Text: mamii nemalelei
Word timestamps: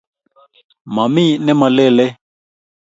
mamii 0.95 1.33
nemalelei 1.45 2.11